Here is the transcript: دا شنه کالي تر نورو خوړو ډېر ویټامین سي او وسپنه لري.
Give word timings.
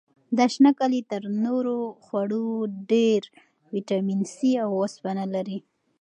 دا 0.37 0.45
شنه 0.53 0.71
کالي 0.79 1.01
تر 1.11 1.21
نورو 1.45 1.77
خوړو 2.03 2.45
ډېر 2.91 3.21
ویټامین 3.73 4.21
سي 4.35 4.51
او 4.63 4.69
وسپنه 4.81 5.25
لري. 5.35 5.59